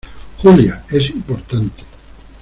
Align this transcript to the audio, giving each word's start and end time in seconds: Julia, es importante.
Julia, 0.41 0.83
es 0.89 1.11
importante. 1.11 1.83